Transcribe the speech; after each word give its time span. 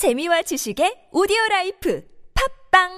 재미와 0.00 0.40
지식의 0.40 1.10
오디오 1.12 1.36
라이프 1.50 2.02
팟빵 2.72 2.88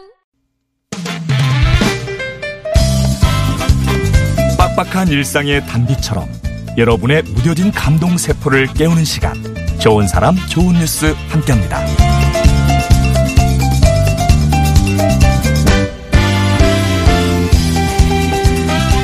빡빡한 4.56 5.08
일상의 5.08 5.66
단비처럼 5.66 6.28
여러분의 6.78 7.24
무뎌진 7.24 7.72
감동 7.72 8.16
세포를 8.16 8.68
깨우는 8.74 9.04
시간 9.04 9.34
좋은 9.80 10.06
사람 10.06 10.36
좋은 10.48 10.74
뉴스 10.74 11.06
함께합니다. 11.28 11.84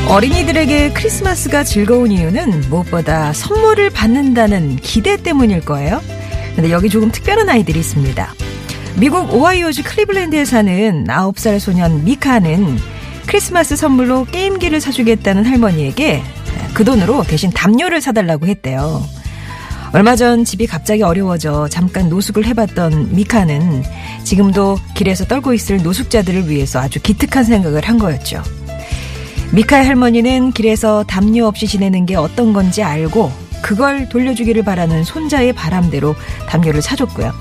어린이들에게 0.09 0.93
크리스마스가 0.93 1.65
즐거운 1.65 2.13
이유는 2.13 2.71
무엇보다 2.71 3.33
선물을 3.33 3.91
받는다는 3.91 4.77
기대 4.77 5.17
때문일 5.17 5.65
거예요. 5.65 6.01
근데 6.59 6.73
여기 6.73 6.89
조금 6.89 7.13
특별한 7.13 7.49
아이들이 7.49 7.79
있습니다. 7.79 8.35
미국 8.97 9.33
오하이오주 9.33 9.85
클리블랜드에 9.85 10.45
사는 10.45 11.05
9살 11.05 11.61
소년 11.61 12.05
미카는 12.05 12.77
크리스마스 13.27 13.77
선물로 13.77 14.25
게임기를 14.25 14.81
사주겠다는 14.81 15.47
할머니에게 15.47 16.21
그 16.75 16.83
돈으로 16.83 17.23
대신 17.23 17.51
담요를 17.51 18.01
사달라고 18.01 18.49
했대요. 18.49 19.05
얼마 19.93 20.17
전 20.17 20.45
집이 20.45 20.67
갑자기 20.67 21.05
어려워져 21.05 21.69
잠깐 21.69 22.09
노숙을 22.09 22.45
해봤던 22.47 23.15
미카는 23.15 23.85
지금도 24.25 24.81
길에서 24.97 25.27
떨고 25.27 25.55
있을 25.55 25.81
노숙자들을 25.81 26.49
위해서 26.49 26.81
아주 26.81 27.01
기특한 27.01 27.45
생각을 27.45 27.85
한 27.85 27.99
거였죠. 27.99 28.43
미카의 29.53 29.87
할머니는 29.87 30.51
길에서 30.51 31.05
담요 31.05 31.47
없이 31.47 31.69
지내는 31.69 32.05
게 32.05 32.17
어떤 32.17 32.53
건지 32.53 32.83
알고 32.83 33.48
그걸 33.69 34.09
돌려주기를 34.09 34.65
바라는 34.65 35.05
손자의 35.05 35.53
바람대로 35.53 36.15
담요를 36.49 36.81
사줬고요. 36.81 37.35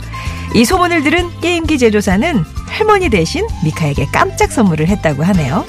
이 0.55 0.65
소문을 0.65 1.01
들은 1.03 1.29
게임기 1.39 1.77
제조사는 1.77 2.43
할머니 2.67 3.09
대신 3.09 3.47
미카에게 3.63 4.07
깜짝 4.11 4.51
선물을 4.51 4.89
했다고 4.89 5.23
하네요. 5.23 5.63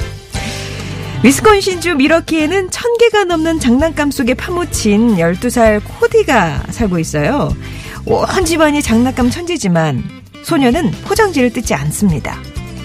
위스콘신주 1.23 1.95
미러키에는 1.95 2.73
천 2.73 2.99
개가 2.99 3.23
넘는 3.23 3.61
장난감 3.61 4.11
속에 4.11 4.35
파묻힌 4.35 5.19
12살 5.19 5.81
코디가 6.01 6.65
살고 6.71 6.99
있어요. 6.99 7.55
온 8.05 8.45
집안이 8.45 8.83
장난감 8.83 9.31
천지지만 9.31 10.03
소녀는 10.43 10.91
포장지를 11.05 11.53
뜯지 11.53 11.75
않습니다. 11.75 12.37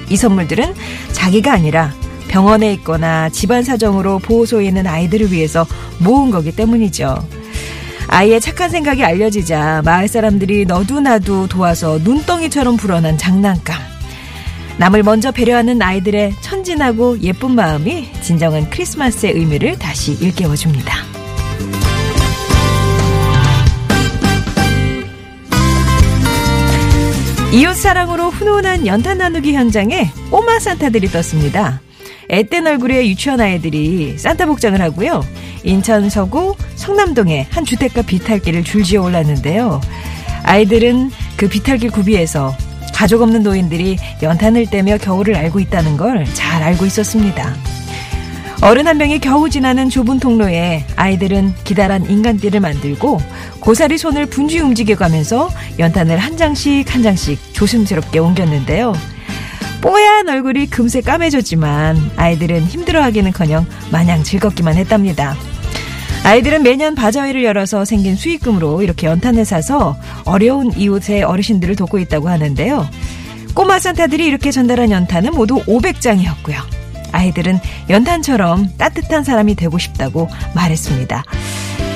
이 0.10 0.16
선물들은 0.16 0.76
자기가 1.12 1.52
아니라 1.52 1.92
병원에 2.28 2.72
있거나 2.74 3.30
집안 3.30 3.64
사정으로 3.64 4.20
보호소에 4.20 4.66
있는 4.66 4.86
아이들을 4.86 5.32
위해서 5.32 5.66
모은 5.98 6.30
거기 6.30 6.56
때문이죠. 6.56 7.43
아이의 8.08 8.42
착한 8.42 8.70
생각이 8.70 9.04
알려지자 9.04 9.82
마을 9.84 10.08
사람들이 10.08 10.66
너도나도 10.66 11.48
도와서 11.48 12.00
눈덩이처럼 12.04 12.78
불어난 12.78 13.18
장난감. 13.18 13.82
남을 14.78 15.04
먼저 15.04 15.32
배려하는 15.32 15.82
아이들의 15.82 16.34
천진하고 16.42 17.20
예쁜 17.22 17.52
마음이 17.52 18.12
진정한 18.22 18.70
크리스마스의 18.70 19.34
의미를 19.34 19.78
다시 19.78 20.14
일깨워줍니다. 20.14 20.94
이웃 27.54 27.76
사랑으로 27.76 28.32
훈훈한 28.32 28.88
연탄 28.88 29.20
나누기 29.20 29.54
현장에 29.54 30.10
꼬마 30.32 30.58
산타들이 30.58 31.10
떴습니다. 31.10 31.82
앳된 32.30 32.66
얼굴의 32.68 33.10
유치원 33.10 33.42
아이들이 33.42 34.18
산타 34.18 34.46
복장을 34.46 34.80
하고요. 34.80 35.24
인천 35.64 36.10
서구 36.10 36.56
성남동의 36.76 37.48
한 37.50 37.66
주택가 37.66 38.02
비탈길을 38.02 38.64
줄지어 38.64 39.02
올랐는데요. 39.04 39.82
아이들은 40.44 41.12
그 41.38 41.48
비탈길 41.48 41.92
구비에서 41.92 42.56
가족 42.94 43.22
없는 43.22 43.44
노인들이 43.44 43.98
연탄을 44.22 44.68
떼며 44.68 44.98
겨울을 44.98 45.36
알고 45.36 45.60
있다는 45.60 45.98
걸 45.98 46.26
잘 46.34 46.62
알고 46.64 46.86
있었습니다. 46.86 47.56
어른 48.62 48.88
한 48.88 48.98
명이 48.98 49.20
겨우 49.20 49.50
지나는 49.50 49.90
좁은 49.90 50.20
통로에 50.20 50.86
아이들은 50.96 51.54
기다란 51.66 52.10
인간띠를 52.10 52.62
만들고 52.62 53.20
고사리 53.60 53.98
손을 53.98 54.26
분주히 54.28 54.62
움직여가면서 54.62 55.50
연탄을 55.80 56.18
한 56.18 56.38
장씩 56.38 56.94
한 56.94 57.04
장씩 57.04 57.54
조심스럽게 57.54 58.20
옮겼는데요. 58.20 58.94
뽀얀 59.84 60.30
얼굴이 60.30 60.68
금세 60.68 61.02
까매졌지만 61.02 62.12
아이들은 62.16 62.64
힘들어하기는커녕 62.68 63.66
마냥 63.92 64.24
즐겁기만 64.24 64.76
했답니다. 64.76 65.36
아이들은 66.24 66.64
매년 66.64 66.96
바자회를 66.96 67.44
열어서 67.44 67.84
생긴 67.84 68.16
수익금으로 68.16 68.82
이렇게 68.82 69.08
연탄을 69.08 69.44
사서 69.44 69.98
어려운 70.24 70.72
이웃의 70.72 71.24
어르신들을 71.24 71.76
돕고 71.76 72.00
있다고 72.00 72.30
하는데요. 72.30 72.88
꼬마 73.54 73.78
산타들이 73.78 74.26
이렇게 74.26 74.52
전달한 74.52 74.90
연탄은 74.90 75.34
모두 75.34 75.62
500장이었고요. 75.66 76.56
아이들은 77.12 77.60
연탄처럼 77.90 78.70
따뜻한 78.78 79.26
사람이 79.26 79.56
되고 79.56 79.78
싶다고 79.78 80.30
말했습니다. 80.56 81.26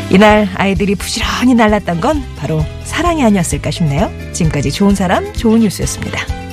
이날 0.10 0.50
아이들이 0.56 0.96
부지런히 0.96 1.54
날랐던 1.54 2.02
건 2.02 2.22
바로 2.38 2.66
사랑이 2.84 3.24
아니었을까 3.24 3.72
싶네요. 3.72 4.12
지금까지 4.34 4.72
좋은 4.74 4.94
사람, 4.94 5.32
좋은 5.32 5.62
뉴스였습니다. 5.62 6.47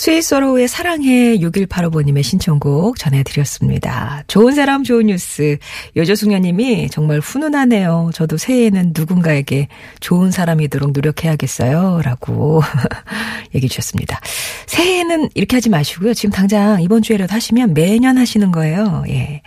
스위스어로의 0.00 0.66
사랑해 0.66 1.36
6185번님의 1.36 2.22
신청곡 2.22 2.98
전해드렸습니다. 2.98 4.24
좋은 4.28 4.54
사람 4.54 4.82
좋은 4.82 5.08
뉴스. 5.08 5.58
여조숙녀님이 5.94 6.88
정말 6.88 7.20
훈훈하네요. 7.20 8.08
저도 8.14 8.38
새해에는 8.38 8.94
누군가에게 8.96 9.68
좋은 10.00 10.30
사람이도록 10.30 10.92
노력해야겠어요. 10.92 12.00
라고 12.02 12.62
얘기해 13.54 13.68
주셨습니다. 13.68 14.18
새해에는 14.64 15.28
이렇게 15.34 15.58
하지 15.58 15.68
마시고요. 15.68 16.14
지금 16.14 16.30
당장 16.30 16.80
이번 16.80 17.02
주에라도 17.02 17.34
하시면 17.34 17.74
매년 17.74 18.16
하시는 18.16 18.50
거예요. 18.52 19.04
예. 19.08 19.42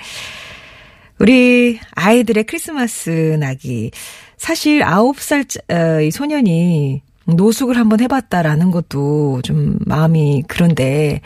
우리 1.18 1.80
아이들의 1.96 2.44
크리스마스 2.44 3.09
낙이 3.40 3.90
사실 4.38 4.81
9살 4.81 5.72
어, 5.72 6.02
이 6.02 6.12
소년이 6.12 7.02
노숙을 7.25 7.78
한번 7.78 8.00
해봤다라는 8.01 8.72
것도 8.72 9.41
좀 9.44 9.78
마음이 9.85 10.44
그런데 10.47 11.22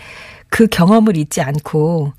그 0.50 0.68
경험을 0.68 1.18
잊지 1.18 1.42
않고 1.42 2.14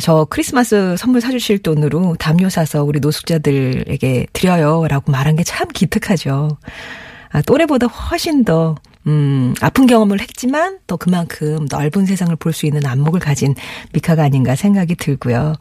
저 0.00 0.26
크리스마스 0.30 0.94
선물 0.96 1.20
사주실 1.20 1.58
돈으로 1.58 2.14
담요 2.18 2.48
사서 2.48 2.84
우리 2.84 3.00
노숙자들에게 3.00 4.26
드려요 4.32 4.86
라고 4.88 5.10
말한 5.12 5.36
게 5.36 5.42
참 5.44 5.68
기특하죠. 5.68 6.58
아, 7.32 7.42
또래보다 7.42 7.86
훨씬 7.86 8.44
더 8.44 8.76
음, 9.06 9.54
아픈 9.62 9.86
경험을 9.86 10.20
했지만 10.20 10.78
또 10.86 10.98
그만큼 10.98 11.66
넓은 11.70 12.04
세상을 12.04 12.34
볼 12.36 12.52
수 12.52 12.66
있는 12.66 12.84
안목을 12.84 13.18
가진 13.20 13.54
미카가 13.94 14.24
아닌가 14.24 14.54
생각이 14.56 14.96
들고요. 14.96 15.54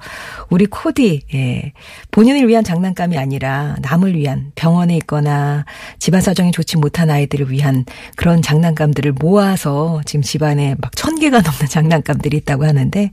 우리 0.49 0.65
코디, 0.65 1.21
예. 1.33 1.71
본인을 2.11 2.47
위한 2.49 2.63
장난감이 2.63 3.17
아니라 3.17 3.75
남을 3.81 4.15
위한 4.15 4.51
병원에 4.55 4.97
있거나 4.97 5.65
집안 5.99 6.19
사정이 6.21 6.51
좋지 6.51 6.77
못한 6.77 7.09
아이들을 7.11 7.49
위한 7.51 7.85
그런 8.17 8.41
장난감들을 8.41 9.13
모아서 9.13 10.01
지금 10.05 10.21
집안에 10.21 10.75
막 10.79 10.89
천 10.95 11.17
개가 11.17 11.39
넘는 11.41 11.67
장난감들이 11.69 12.35
있다고 12.37 12.65
하는데, 12.65 13.11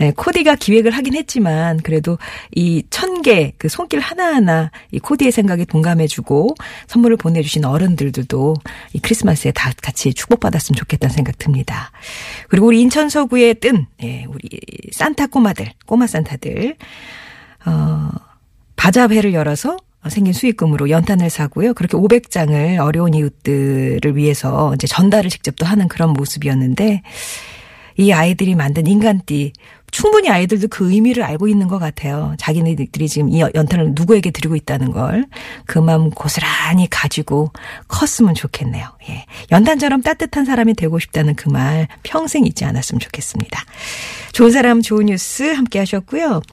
예, 0.00 0.10
코디가 0.12 0.54
기획을 0.56 0.92
하긴 0.92 1.14
했지만 1.14 1.78
그래도 1.82 2.18
이천 2.54 3.15
개 3.22 3.52
그 3.58 3.68
손길 3.68 4.00
하나하나 4.00 4.70
이 4.90 4.98
코디의 4.98 5.32
생각에 5.32 5.64
동감해주고 5.64 6.54
선물을 6.86 7.16
보내주신 7.16 7.64
어른들도 7.64 8.54
이 8.92 8.98
크리스마스에 9.00 9.52
다 9.52 9.72
같이 9.82 10.14
축복받았으면 10.14 10.76
좋겠다는 10.76 11.14
생각 11.14 11.38
듭니다. 11.38 11.90
그리고 12.48 12.66
우리 12.66 12.80
인천 12.80 13.08
서구에 13.08 13.54
뜬, 13.54 13.86
예, 14.02 14.24
우리 14.28 14.48
산타 14.92 15.28
꼬마들, 15.28 15.72
꼬마 15.86 16.06
산타들, 16.06 16.76
어, 17.66 18.10
바자회를 18.76 19.34
열어서 19.34 19.76
생긴 20.08 20.32
수익금으로 20.32 20.88
연탄을 20.90 21.30
사고요. 21.30 21.74
그렇게 21.74 21.96
500장을 21.96 22.78
어려운 22.78 23.14
이웃들을 23.14 24.16
위해서 24.16 24.72
이제 24.74 24.86
전달을 24.86 25.30
직접 25.30 25.56
또 25.56 25.66
하는 25.66 25.88
그런 25.88 26.12
모습이었는데, 26.12 27.02
이 27.98 28.12
아이들이 28.12 28.54
만든 28.54 28.86
인간띠 28.86 29.52
충분히 29.92 30.28
아이들도 30.28 30.68
그 30.68 30.90
의미를 30.92 31.22
알고 31.22 31.48
있는 31.48 31.68
것 31.68 31.78
같아요. 31.78 32.34
자기네들이 32.38 33.08
지금 33.08 33.28
이 33.30 33.40
연탄을 33.40 33.92
누구에게 33.94 34.30
드리고 34.30 34.56
있다는 34.56 34.90
걸 34.92 35.24
그 35.66 35.78
마음 35.78 36.10
고스란히 36.10 36.88
가지고 36.90 37.52
컸으면 37.88 38.34
좋겠네요. 38.34 38.86
예. 39.08 39.24
연탄처럼 39.52 40.02
따뜻한 40.02 40.44
사람이 40.44 40.74
되고 40.74 40.98
싶다는 40.98 41.34
그 41.34 41.48
말 41.50 41.88
평생 42.02 42.44
잊지 42.44 42.64
않았으면 42.64 43.00
좋겠습니다. 43.00 43.64
좋은 44.32 44.50
사람 44.50 44.82
좋은 44.82 45.06
뉴스 45.06 45.44
함께 45.44 45.78
하셨고요. 45.78 46.40